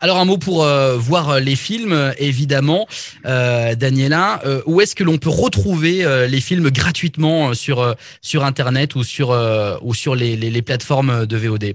Alors 0.03 0.17
un 0.17 0.25
mot 0.25 0.37
pour 0.37 0.65
euh, 0.65 0.97
voir 0.97 1.29
euh, 1.29 1.39
les 1.39 1.55
films, 1.55 2.13
évidemment, 2.17 2.87
euh, 3.25 3.73
Daniela. 3.73 4.41
où 4.65 4.81
est-ce 4.81 4.95
que 4.95 5.03
l'on 5.05 5.17
peut 5.17 5.29
retrouver 5.29 6.05
les 6.27 6.41
films 6.41 6.69
gratuitement 6.69 7.53
sur 7.53 7.95
sur 8.21 8.43
Internet 8.43 8.95
ou 8.95 9.03
sur 9.03 9.29
ou 9.81 9.93
sur 9.93 10.15
les, 10.15 10.35
les, 10.35 10.61
plateformes 10.61 11.25
de 11.25 11.37
VOD 11.37 11.73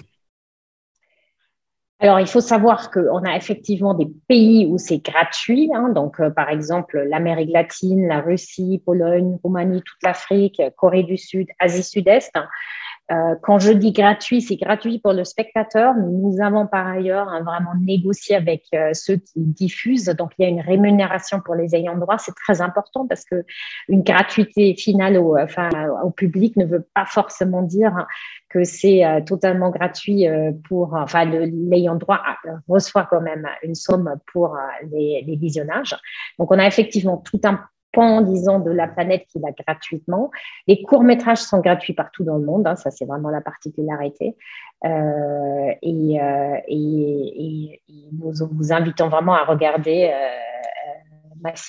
alors, 2.00 2.20
il 2.20 2.28
faut 2.28 2.40
savoir 2.40 2.92
qu'on 2.92 3.25
a 3.25 3.35
effectivement 3.35 3.92
des 3.92 4.06
pays 4.28 4.66
où 4.66 4.78
c'est 4.78 4.99
gratuit. 4.99 5.68
Hein. 5.75 5.88
donc, 5.88 6.23
par 6.37 6.49
exemple, 6.49 6.97
l'Amérique 7.11 7.50
latine, 7.50 8.06
la 8.06 8.20
Russie, 8.20 8.80
Pologne, 8.87 9.37
Roumanie, 9.42 9.82
toute 9.82 10.00
l'Afrique, 10.04 10.62
Corée 10.76 11.02
du 11.02 11.18
Sud, 11.18 11.49
Asie 11.58 11.82
Sud-Est. 11.82 12.30
Euh, 13.11 13.35
quand 13.43 13.59
je 13.59 13.73
dis 13.73 13.93
gratuit, 13.93 14.43
c'est 14.43 14.57
gratuit 14.57 14.99
pour 14.99 15.15
le 15.15 15.25
spectateur, 15.25 15.95
nous 15.95 16.43
avons 16.43 16.67
par 16.67 16.87
ailleurs 16.87 17.29
hein, 17.29 17.43
vraiment 17.43 17.75
négocié 17.81 18.37
avec 18.37 18.65
euh, 18.75 18.91
ceux 18.93 19.17
qui 19.17 19.41
diffusent. 19.41 20.07
Donc, 20.07 20.33
il 20.38 20.43
y 20.43 20.47
a 20.47 20.49
une 20.50 20.61
rémunération 20.61 21.41
pour 21.41 21.55
les 21.55 21.75
ayants 21.75 21.97
droit. 21.97 22.19
C'est 22.19 22.35
très 22.35 22.61
important 22.61 23.07
parce 23.07 23.25
que 23.25 23.47
une 23.88 24.03
gratuité 24.03 24.75
finale 24.75 25.17
au, 25.17 25.38
au 26.05 26.11
public 26.11 26.57
ne 26.57 26.67
veut 26.67 26.87
pas 26.95 27.07
forcément 27.07 27.62
dire 27.62 28.07
que 28.50 28.65
c'est 28.65 29.05
euh, 29.05 29.23
totalement 29.23 29.71
gratuit 29.71 30.27
pour, 30.69 30.95
enfin, 30.95 31.25
l'ayant 31.25 31.95
droit 31.95 32.21
reçoit 32.69 33.07
quand 33.09 33.23
même 33.23 33.47
une 33.62 33.75
somme 33.75 34.17
pour 34.33 34.57
les 34.91 35.37
visionnages. 35.41 35.97
Donc, 36.38 36.50
on 36.50 36.59
a 36.59 36.67
effectivement 36.67 37.17
tout 37.17 37.41
un 37.45 37.61
pan, 37.92 38.21
disons, 38.21 38.59
de 38.59 38.71
la 38.71 38.87
planète 38.87 39.26
qu'il 39.28 39.45
a 39.47 39.52
gratuitement. 39.52 40.30
Les 40.66 40.83
courts-métrages 40.83 41.38
sont 41.38 41.61
gratuits 41.61 41.95
partout 41.95 42.25
dans 42.25 42.37
le 42.37 42.45
monde, 42.45 42.66
hein, 42.66 42.76
ça 42.76 42.90
c'est 42.90 43.04
vraiment 43.04 43.30
la 43.30 43.40
particularité. 43.40 44.37
Euh, 44.85 45.73
et, 45.83 46.21
euh, 46.21 46.57
et, 46.68 47.80
et, 47.88 48.02
nous 48.12 48.33
vous 48.52 48.73
invitons 48.73 49.09
vraiment 49.09 49.35
à 49.35 49.45
regarder 49.45 50.12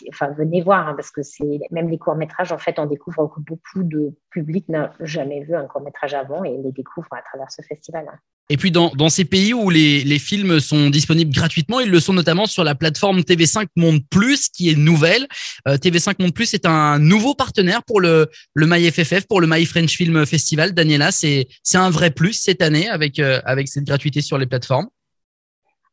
enfin 0.09 0.33
venez 0.37 0.61
voir 0.61 0.87
hein, 0.87 0.93
parce 0.95 1.11
que 1.11 1.21
c'est 1.21 1.59
même 1.71 1.89
les 1.89 1.97
courts 1.97 2.15
métrages 2.15 2.51
en 2.51 2.57
fait 2.57 2.79
on 2.79 2.85
découvre 2.85 3.27
que 3.27 3.39
beaucoup 3.39 3.83
de 3.83 4.11
public 4.31 4.67
n'a 4.69 4.93
jamais 4.99 5.43
vu 5.43 5.55
un 5.55 5.65
court 5.65 5.81
métrage 5.81 6.13
avant 6.13 6.43
et 6.43 6.57
les 6.63 6.71
découvre 6.71 7.07
à 7.11 7.21
travers 7.21 7.51
ce 7.51 7.61
festival. 7.61 8.05
Hein. 8.11 8.17
Et 8.51 8.57
puis 8.57 8.71
dans, 8.71 8.89
dans 8.95 9.09
ces 9.09 9.25
pays 9.25 9.53
où 9.53 9.69
les, 9.69 10.03
les 10.03 10.17
films 10.17 10.59
sont 10.59 10.89
disponibles 10.89 11.31
gratuitement, 11.31 11.79
ils 11.79 11.89
le 11.89 11.99
sont 11.99 12.13
notamment 12.13 12.47
sur 12.47 12.63
la 12.63 12.73
plateforme 12.73 13.19
TV5 13.19 13.67
Monde 13.75 14.01
Plus 14.09 14.49
qui 14.49 14.69
est 14.69 14.75
nouvelle. 14.75 15.27
Euh, 15.67 15.77
TV5 15.77 16.15
Monde 16.19 16.33
Plus 16.33 16.55
est 16.55 16.65
un 16.65 16.97
nouveau 16.97 17.35
partenaire 17.35 17.83
pour 17.83 18.01
le 18.01 18.27
le 18.55 18.65
MyFFF, 18.65 19.27
pour 19.27 19.39
le 19.39 19.47
My 19.47 19.65
French 19.65 19.95
Film 19.95 20.25
Festival. 20.25 20.73
Daniela, 20.73 21.11
c'est 21.11 21.47
c'est 21.63 21.77
un 21.77 21.91
vrai 21.91 22.09
plus 22.09 22.33
cette 22.33 22.61
année 22.63 22.89
avec 22.89 23.19
euh, 23.19 23.39
avec 23.45 23.67
cette 23.67 23.83
gratuité 23.83 24.21
sur 24.21 24.39
les 24.39 24.47
plateformes 24.47 24.87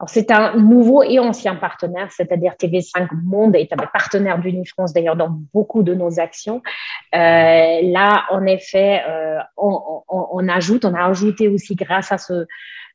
c'est 0.06 0.30
un 0.30 0.56
nouveau 0.56 1.02
et 1.02 1.18
ancien 1.18 1.54
partenaire, 1.54 2.12
c'est-à-dire 2.12 2.52
TV5 2.52 3.08
Monde 3.24 3.56
est 3.56 3.72
un 3.72 3.76
partenaire 3.76 4.38
d'Unifrance 4.38 4.92
d'ailleurs 4.92 5.16
dans 5.16 5.30
beaucoup 5.54 5.82
de 5.82 5.94
nos 5.94 6.20
actions. 6.20 6.62
Euh, 7.14 7.80
là, 7.82 8.26
en 8.30 8.44
effet, 8.44 9.02
euh, 9.08 9.38
on, 9.56 10.02
on, 10.08 10.28
on, 10.32 10.48
ajoute, 10.48 10.84
on 10.84 10.92
a 10.92 11.06
ajouté 11.06 11.48
aussi 11.48 11.76
grâce 11.76 12.12
à 12.12 12.18
ce 12.18 12.46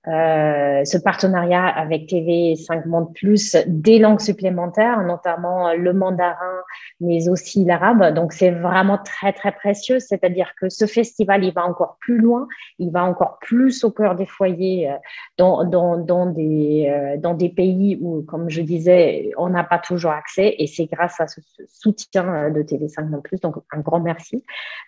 euh, 0.08 0.84
ce 0.84 0.98
partenariat 0.98 1.66
avec 1.68 2.08
TV 2.08 2.56
5 2.56 2.88
Monde 2.88 3.14
Plus 3.14 3.56
des 3.68 4.00
langues 4.00 4.20
supplémentaires, 4.20 5.04
notamment 5.04 5.74
le 5.74 5.94
mandarin, 5.94 6.62
mais 7.00 7.30
aussi 7.30 7.66
l'arabe. 7.66 8.14
Donc 8.16 8.34
c'est 8.34 8.50
vraiment 8.50 8.98
très 8.98 9.32
très 9.32 9.52
précieux. 9.52 10.00
C'est-à-dire 10.00 10.54
que 10.60 10.70
ce 10.70 10.86
festival, 10.86 11.44
il 11.44 11.54
va 11.54 11.66
encore 11.66 11.98
plus 12.00 12.18
loin, 12.18 12.48
il 12.80 12.92
va 12.92 13.04
encore 13.04 13.38
plus 13.40 13.84
au 13.84 13.92
cœur 13.92 14.16
des 14.16 14.26
foyers, 14.26 14.90
euh, 14.90 14.96
dans, 15.38 15.64
dans, 15.66 15.98
dans 15.98 16.26
des 16.26 16.90
euh, 16.90 17.18
dans 17.18 17.36
des 17.36 17.50
pays 17.50 18.00
où, 18.02 18.24
comme 18.24 18.50
je 18.50 18.62
disais, 18.62 19.32
on 19.38 19.50
n'a 19.50 19.64
pas 19.64 19.80
toujours 19.80 20.12
accès. 20.12 20.56
Et 20.58 20.66
c'est 20.66 20.86
grâce 20.86 21.22
à 21.22 21.28
ce 21.28 21.42
soutien 21.68 22.50
de 22.50 22.62
TV 22.64 22.88
5 22.88 23.08
Monde 23.10 23.24
Plus. 23.24 23.40
Donc 23.40 23.56
un 23.72 23.82
grand 23.82 24.00
merci. 24.00 24.44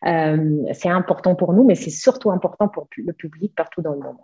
Euh, 0.08 0.64
c'est 0.74 0.90
important 0.90 1.36
pour 1.36 1.54
nous, 1.54 1.64
mais 1.64 1.76
c'est 1.76 1.92
surtout 1.92 2.32
important 2.32 2.68
pour 2.68 2.88
le 2.98 3.14
public 3.14 3.54
partout 3.56 3.82
dans 3.82 3.94
le 3.94 4.00
monde 4.00 4.18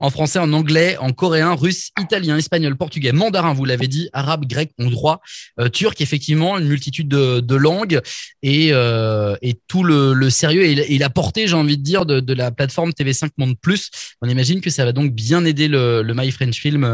en 0.00 0.10
français, 0.10 0.38
en 0.38 0.52
anglais, 0.52 0.96
en 0.98 1.12
coréen, 1.12 1.54
russe, 1.54 1.90
italien, 2.00 2.36
espagnol, 2.36 2.76
portugais, 2.76 3.12
mandarin, 3.12 3.54
vous 3.54 3.64
l'avez 3.64 3.88
dit, 3.88 4.08
arabe, 4.12 4.46
grec, 4.46 4.72
hongrois, 4.78 5.20
euh, 5.60 5.68
turc, 5.68 6.00
effectivement, 6.00 6.58
une 6.58 6.68
multitude 6.68 7.08
de, 7.08 7.54
langues 7.54 8.00
et, 8.42 8.70
euh, 8.72 9.36
et 9.42 9.58
tout 9.68 9.84
le, 9.84 10.28
sérieux 10.30 10.64
et, 10.64 10.98
la 10.98 11.10
portée, 11.10 11.46
j'ai 11.46 11.54
envie 11.54 11.78
de 11.78 11.82
dire, 11.82 12.04
de, 12.06 12.34
la 12.34 12.50
plateforme 12.50 12.90
TV5 12.90 13.30
Monde 13.38 13.54
Plus. 13.60 13.90
On 14.20 14.28
imagine 14.28 14.60
que 14.60 14.70
ça 14.70 14.84
va 14.84 14.92
donc 14.92 15.12
bien 15.12 15.44
aider 15.44 15.68
le, 15.68 16.02
le 16.02 16.14
My 16.14 16.30
French 16.30 16.60
Film 16.60 16.84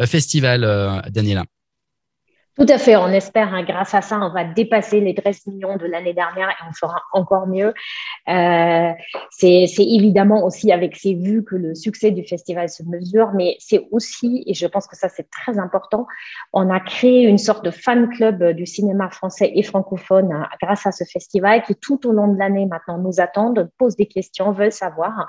euh, 0.00 0.06
Festival, 0.06 1.02
Daniela. 1.10 1.44
Tout 2.56 2.66
à 2.68 2.78
fait. 2.78 2.94
On 2.94 3.08
espère, 3.08 3.52
hein, 3.52 3.64
grâce 3.64 3.94
à 3.94 4.00
ça, 4.00 4.20
on 4.20 4.30
va 4.30 4.44
dépasser 4.44 5.00
les 5.00 5.12
13 5.12 5.48
millions 5.48 5.76
de 5.76 5.86
l'année 5.86 6.14
dernière 6.14 6.50
et 6.50 6.68
on 6.68 6.72
fera 6.72 7.02
encore 7.12 7.48
mieux. 7.48 7.74
Euh, 8.28 8.92
c'est 9.30 9.66
évidemment 9.78 10.44
aussi 10.44 10.70
avec 10.70 10.94
ces 10.94 11.14
vues 11.14 11.42
que 11.42 11.56
le 11.56 11.74
succès 11.74 12.12
du 12.12 12.24
festival 12.24 12.68
se 12.68 12.84
mesure, 12.84 13.32
mais 13.34 13.56
c'est 13.58 13.88
aussi, 13.90 14.44
et 14.46 14.54
je 14.54 14.66
pense 14.68 14.86
que 14.86 14.96
ça 14.96 15.08
c'est 15.08 15.28
très 15.30 15.58
important, 15.58 16.06
on 16.52 16.70
a 16.70 16.78
créé 16.78 17.24
une 17.24 17.38
sorte 17.38 17.64
de 17.64 17.70
fan 17.70 18.08
club 18.08 18.44
du 18.52 18.66
cinéma 18.66 19.10
français 19.10 19.50
et 19.54 19.62
francophone 19.64 20.32
hein, 20.32 20.48
grâce 20.62 20.86
à 20.86 20.92
ce 20.92 21.02
festival 21.04 21.62
qui 21.62 21.74
tout 21.74 22.06
au 22.06 22.12
long 22.12 22.28
de 22.28 22.38
l'année 22.38 22.66
maintenant 22.66 22.98
nous 22.98 23.20
attendent, 23.20 23.68
posent 23.78 23.96
des 23.96 24.06
questions, 24.06 24.52
veulent 24.52 24.72
savoir 24.72 25.26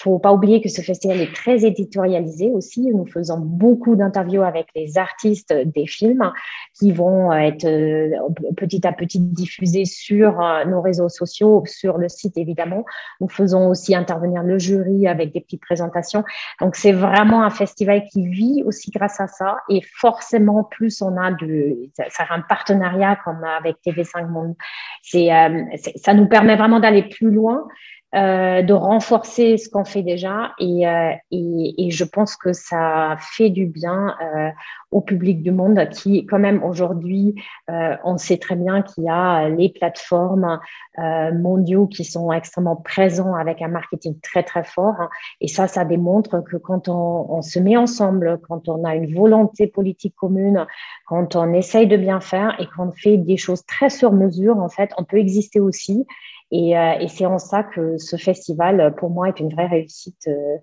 faut 0.00 0.18
pas 0.18 0.32
oublier 0.32 0.60
que 0.60 0.68
ce 0.68 0.80
festival 0.80 1.20
est 1.20 1.34
très 1.34 1.64
éditorialisé 1.64 2.50
aussi. 2.50 2.86
Nous 2.92 3.06
faisons 3.06 3.38
beaucoup 3.38 3.96
d'interviews 3.96 4.42
avec 4.42 4.68
les 4.76 4.96
artistes 4.96 5.52
des 5.52 5.86
films 5.86 6.30
qui 6.78 6.92
vont 6.92 7.32
être 7.32 7.64
euh, 7.64 8.10
petit 8.56 8.86
à 8.86 8.92
petit 8.92 9.18
diffusés 9.18 9.84
sur 9.84 10.40
euh, 10.40 10.64
nos 10.64 10.80
réseaux 10.80 11.08
sociaux, 11.08 11.64
sur 11.66 11.98
le 11.98 12.08
site 12.08 12.38
évidemment. 12.38 12.84
Nous 13.20 13.28
faisons 13.28 13.68
aussi 13.68 13.94
intervenir 13.94 14.42
le 14.44 14.58
jury 14.58 15.08
avec 15.08 15.32
des 15.32 15.40
petites 15.40 15.62
présentations. 15.62 16.22
Donc 16.60 16.76
c'est 16.76 16.92
vraiment 16.92 17.42
un 17.42 17.50
festival 17.50 18.04
qui 18.12 18.28
vit 18.28 18.62
aussi 18.64 18.90
grâce 18.90 19.20
à 19.20 19.26
ça. 19.26 19.58
Et 19.68 19.80
forcément, 19.96 20.62
plus 20.64 21.02
on 21.02 21.16
a 21.16 21.32
de, 21.32 21.76
ça 22.08 22.24
un 22.30 22.40
partenariat 22.42 23.18
comme 23.24 23.42
avec 23.44 23.76
TV5 23.84 24.28
Monde. 24.28 24.54
C'est, 25.02 25.32
euh, 25.32 25.64
ça 25.96 26.14
nous 26.14 26.28
permet 26.28 26.56
vraiment 26.56 26.80
d'aller 26.80 27.02
plus 27.02 27.30
loin. 27.30 27.66
Euh, 28.14 28.62
de 28.62 28.72
renforcer 28.72 29.58
ce 29.58 29.68
qu'on 29.68 29.84
fait 29.84 30.02
déjà 30.02 30.54
et, 30.58 30.88
euh, 30.88 31.12
et, 31.30 31.74
et, 31.76 31.90
je 31.90 32.04
pense 32.04 32.36
que 32.36 32.54
ça 32.54 33.18
fait 33.20 33.50
du 33.50 33.66
bien 33.66 34.16
euh, 34.22 34.48
au 34.90 35.02
public 35.02 35.42
du 35.42 35.50
monde 35.50 35.86
qui, 35.90 36.24
quand 36.24 36.38
même, 36.38 36.64
aujourd'hui, 36.64 37.34
euh, 37.68 37.96
on 38.04 38.16
sait 38.16 38.38
très 38.38 38.56
bien 38.56 38.80
qu'il 38.80 39.04
y 39.04 39.10
a 39.10 39.50
les 39.50 39.68
plateformes 39.68 40.58
mondiaux 40.96 41.86
qui 41.86 42.02
sont 42.04 42.32
extrêmement 42.32 42.76
présents 42.76 43.34
avec 43.34 43.60
un 43.60 43.68
marketing 43.68 44.18
très, 44.20 44.42
très 44.42 44.64
fort. 44.64 45.10
Et 45.42 45.46
ça, 45.46 45.68
ça 45.68 45.84
démontre 45.84 46.42
que 46.42 46.56
quand 46.56 46.88
on, 46.88 47.26
on, 47.28 47.42
se 47.42 47.58
met 47.58 47.76
ensemble, 47.76 48.40
quand 48.48 48.70
on 48.70 48.84
a 48.84 48.94
une 48.94 49.14
volonté 49.14 49.66
politique 49.66 50.16
commune, 50.16 50.66
quand 51.06 51.36
on 51.36 51.52
essaye 51.52 51.86
de 51.86 51.98
bien 51.98 52.20
faire 52.20 52.58
et 52.58 52.66
qu'on 52.74 52.90
fait 52.90 53.18
des 53.18 53.36
choses 53.36 53.64
très 53.66 53.90
sur 53.90 54.12
mesure, 54.12 54.56
en 54.56 54.70
fait, 54.70 54.92
on 54.96 55.04
peut 55.04 55.18
exister 55.18 55.60
aussi. 55.60 56.06
Et, 56.50 56.78
euh, 56.78 56.98
et 57.00 57.08
c'est 57.08 57.26
en 57.26 57.38
ça 57.38 57.62
que 57.62 57.98
ce 57.98 58.16
festival, 58.16 58.94
pour 58.96 59.10
moi, 59.10 59.28
est 59.28 59.40
une 59.40 59.52
vraie 59.52 59.66
réussite. 59.66 60.28
Euh, 60.28 60.56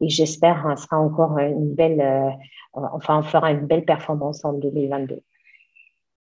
et 0.00 0.08
j'espère 0.08 0.66
hein, 0.66 0.76
sera 0.76 0.98
encore 0.98 1.38
une 1.38 1.74
belle, 1.74 2.00
euh, 2.00 2.30
enfin, 2.74 3.18
on 3.18 3.22
fera 3.22 3.50
une 3.52 3.66
belle 3.66 3.84
performance 3.84 4.44
en 4.44 4.54
2022. 4.54 5.20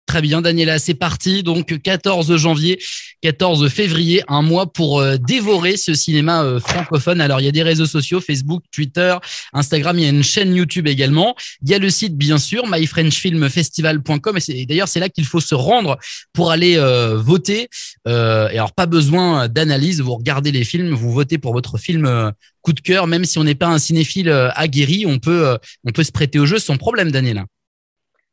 Très 0.09 0.23
bien, 0.23 0.41
Daniela, 0.41 0.79
c'est 0.79 0.95
parti. 0.95 1.43
Donc 1.43 1.83
14 1.83 2.35
janvier, 2.35 2.79
14 3.21 3.69
février, 3.69 4.23
un 4.27 4.41
mois 4.41 4.73
pour 4.73 4.99
euh, 5.01 5.17
dévorer 5.17 5.77
ce 5.77 5.93
cinéma 5.93 6.43
euh, 6.43 6.59
francophone. 6.59 7.21
Alors 7.21 7.39
il 7.41 7.45
y 7.45 7.47
a 7.47 7.51
des 7.51 7.61
réseaux 7.61 7.85
sociaux, 7.85 8.19
Facebook, 8.19 8.63
Twitter, 8.71 9.15
Instagram, 9.53 9.99
il 9.99 10.05
y 10.05 10.07
a 10.07 10.09
une 10.09 10.23
chaîne 10.23 10.55
YouTube 10.55 10.87
également. 10.87 11.35
Il 11.61 11.69
y 11.69 11.75
a 11.75 11.77
le 11.77 11.91
site 11.91 12.17
bien 12.17 12.39
sûr, 12.39 12.65
myfrenchfilmfestival.com 12.65 14.39
et 14.47 14.65
d'ailleurs 14.65 14.87
c'est 14.87 14.99
là 14.99 15.09
qu'il 15.09 15.25
faut 15.25 15.41
se 15.41 15.53
rendre 15.53 15.99
pour 16.33 16.49
aller 16.49 16.77
euh, 16.77 17.15
voter. 17.15 17.69
et 18.07 18.09
alors 18.09 18.73
pas 18.73 18.87
besoin 18.87 19.47
d'analyse, 19.47 20.01
vous 20.01 20.15
regardez 20.15 20.51
les 20.51 20.63
films, 20.63 20.91
vous 20.91 21.11
votez 21.11 21.37
pour 21.37 21.53
votre 21.53 21.77
film 21.77 22.31
coup 22.63 22.73
de 22.73 22.81
cœur, 22.81 23.05
même 23.05 23.25
si 23.25 23.37
on 23.37 23.43
n'est 23.43 23.53
pas 23.53 23.67
un 23.67 23.77
cinéphile 23.77 24.31
aguerri, 24.55 25.05
on 25.05 25.19
peut 25.19 25.55
on 25.85 25.91
peut 25.91 26.03
se 26.03 26.11
prêter 26.11 26.39
au 26.39 26.47
jeu 26.47 26.57
sans 26.57 26.77
problème, 26.77 27.11
Daniela. 27.11 27.45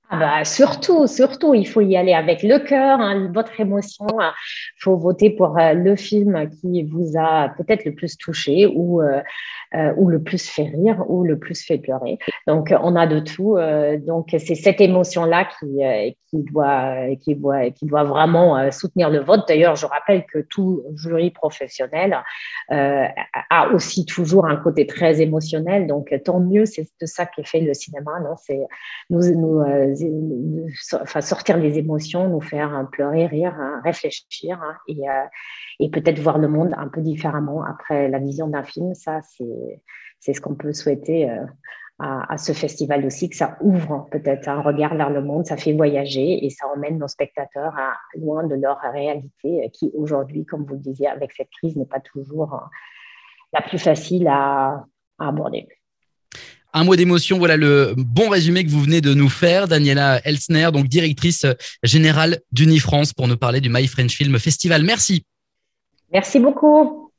Ah 0.08 0.18
bah, 0.18 0.44
surtout, 0.44 1.08
surtout, 1.08 1.54
il 1.54 1.66
faut 1.66 1.80
y 1.80 1.96
aller 1.96 2.14
avec 2.14 2.44
le 2.44 2.60
cœur, 2.60 3.00
hein, 3.00 3.28
votre 3.34 3.58
émotion. 3.58 4.06
Il 4.20 4.80
faut 4.80 4.96
voter 4.96 5.30
pour 5.30 5.58
euh, 5.58 5.72
le 5.72 5.96
film 5.96 6.48
qui 6.60 6.84
vous 6.84 7.14
a 7.18 7.48
peut-être 7.56 7.84
le 7.84 7.92
plus 7.92 8.16
touché 8.16 8.66
ou, 8.66 9.02
euh, 9.02 9.20
euh, 9.76 9.92
ou 9.96 10.08
le 10.08 10.22
plus 10.22 10.48
fait 10.48 10.64
rire 10.64 11.04
ou 11.08 11.24
le 11.24 11.38
plus 11.38 11.64
fait 11.64 11.78
pleurer. 11.78 12.18
Donc, 12.46 12.74
on 12.82 12.96
a 12.96 13.06
de 13.06 13.20
tout. 13.20 13.56
donc, 14.06 14.28
c'est 14.30 14.54
cette 14.54 14.80
émotion-là 14.80 15.48
qui, 15.58 15.80
qui, 16.30 16.42
doit, 16.42 16.94
qui, 17.20 17.34
doit, 17.34 17.70
qui 17.70 17.86
doit 17.86 18.04
vraiment 18.04 18.70
soutenir 18.70 19.10
le 19.10 19.20
vote. 19.20 19.46
D'ailleurs, 19.48 19.76
je 19.76 19.86
rappelle 19.86 20.24
que 20.26 20.38
tout 20.38 20.82
jury 20.94 21.30
professionnel 21.30 22.18
a 22.68 23.68
aussi 23.72 24.06
toujours 24.06 24.46
un 24.46 24.56
côté 24.56 24.86
très 24.86 25.20
émotionnel. 25.20 25.86
Donc, 25.86 26.14
tant 26.24 26.40
mieux, 26.40 26.66
c'est 26.66 26.86
de 27.00 27.06
ça 27.06 27.26
qu'est 27.26 27.46
fait 27.46 27.60
le 27.60 27.74
cinéma. 27.74 28.20
Non? 28.20 28.36
C'est 28.36 28.60
nous, 29.10 29.20
nous 29.34 30.66
enfin, 31.00 31.20
sortir 31.20 31.56
les 31.58 31.78
émotions, 31.78 32.28
nous 32.28 32.40
faire 32.40 32.86
pleurer, 32.92 33.26
rire, 33.26 33.54
hein, 33.58 33.80
réfléchir 33.84 34.60
hein, 34.62 34.76
et, 34.88 35.08
euh, 35.08 35.24
et 35.80 35.90
peut-être 35.90 36.18
voir 36.18 36.38
le 36.38 36.48
monde 36.48 36.74
un 36.76 36.88
peu 36.88 37.00
différemment 37.00 37.64
après 37.64 38.08
la 38.08 38.18
vision 38.18 38.48
d'un 38.48 38.62
film. 38.62 38.94
Ça, 38.94 39.20
c'est 39.22 39.44
ce 40.20 40.40
qu'on 40.40 40.54
peut 40.54 40.72
souhaiter 40.72 41.30
euh, 41.30 41.44
à, 41.98 42.32
à, 42.32 42.38
ce 42.38 42.52
festival 42.52 43.04
aussi, 43.06 43.30
que 43.30 43.36
ça 43.36 43.56
ouvre 43.60 44.08
peut-être 44.10 44.48
un 44.48 44.60
regard 44.60 44.94
vers 44.94 45.10
le 45.10 45.22
monde, 45.22 45.46
ça 45.46 45.56
fait 45.56 45.72
voyager 45.72 46.44
et 46.44 46.50
ça 46.50 46.66
emmène 46.74 46.98
nos 46.98 47.08
spectateurs 47.08 47.74
à, 47.76 47.94
loin 48.18 48.44
de 48.44 48.54
leur 48.54 48.78
réalité 48.92 49.70
qui 49.72 49.90
aujourd'hui, 49.94 50.44
comme 50.44 50.64
vous 50.64 50.74
le 50.74 50.80
disiez, 50.80 51.08
avec 51.08 51.32
cette 51.32 51.50
crise, 51.50 51.76
n'est 51.76 51.86
pas 51.86 52.00
toujours 52.00 52.68
la 53.52 53.62
plus 53.62 53.78
facile 53.78 54.28
à, 54.28 54.84
à 55.18 55.28
aborder. 55.28 55.66
Un 56.78 56.84
mot 56.84 56.94
d'émotion, 56.94 57.38
voilà 57.38 57.56
le 57.56 57.94
bon 57.96 58.28
résumé 58.28 58.62
que 58.62 58.68
vous 58.68 58.82
venez 58.82 59.00
de 59.00 59.14
nous 59.14 59.30
faire. 59.30 59.66
Daniela 59.66 60.20
Elsner, 60.26 60.68
donc 60.72 60.88
directrice 60.88 61.46
générale 61.82 62.40
d'Unifrance 62.52 63.14
pour 63.14 63.28
nous 63.28 63.38
parler 63.38 63.62
du 63.62 63.70
My 63.70 63.86
French 63.86 64.14
Film 64.14 64.38
Festival. 64.38 64.82
Merci. 64.82 65.24
Merci 66.12 66.38
beaucoup. 66.38 67.05